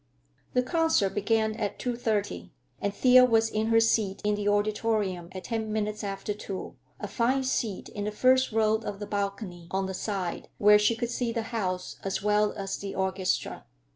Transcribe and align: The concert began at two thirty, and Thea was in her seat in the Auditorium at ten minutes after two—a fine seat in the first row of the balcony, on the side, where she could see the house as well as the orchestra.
The 0.53 0.63
concert 0.63 1.11
began 1.11 1.53
at 1.57 1.77
two 1.77 1.95
thirty, 1.95 2.51
and 2.81 2.91
Thea 2.91 3.23
was 3.23 3.47
in 3.51 3.67
her 3.67 3.79
seat 3.79 4.19
in 4.25 4.33
the 4.33 4.47
Auditorium 4.47 5.29
at 5.31 5.43
ten 5.43 5.71
minutes 5.71 6.03
after 6.03 6.33
two—a 6.33 7.07
fine 7.07 7.43
seat 7.43 7.87
in 7.89 8.05
the 8.05 8.11
first 8.11 8.51
row 8.51 8.77
of 8.77 8.97
the 8.97 9.05
balcony, 9.05 9.67
on 9.69 9.85
the 9.85 9.93
side, 9.93 10.47
where 10.57 10.79
she 10.79 10.95
could 10.95 11.11
see 11.11 11.31
the 11.31 11.43
house 11.53 11.97
as 12.03 12.23
well 12.23 12.51
as 12.53 12.77
the 12.77 12.95
orchestra. 12.95 13.65